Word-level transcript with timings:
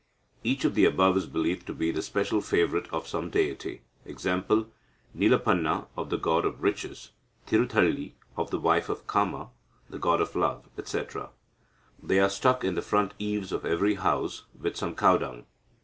"Each 0.43 0.65
of 0.65 0.73
the 0.73 0.85
above 0.85 1.15
is 1.17 1.27
believed 1.27 1.67
to 1.67 1.75
be 1.75 1.91
the 1.91 2.01
special 2.01 2.41
favourite 2.41 2.91
of 2.91 3.07
some 3.07 3.29
deity, 3.29 3.83
e.g., 4.03 4.27
Nilappana 5.15 5.85
of 5.95 6.09
the 6.09 6.17
god 6.17 6.43
of 6.43 6.63
riches, 6.63 7.11
Thiruthali 7.45 8.13
of 8.35 8.49
the 8.49 8.57
wife 8.57 8.89
of 8.89 9.05
Kama, 9.05 9.51
the 9.91 9.99
god 9.99 10.19
of 10.19 10.35
love, 10.35 10.67
etc. 10.75 11.29
They 12.01 12.19
are 12.19 12.29
stuck 12.31 12.63
in 12.63 12.73
the 12.73 12.81
front 12.81 13.13
eaves 13.19 13.51
of 13.51 13.63
every 13.63 13.93
house 13.93 14.45
with 14.59 14.75
some 14.75 14.95
cow 14.95 15.19
dung. 15.19 15.45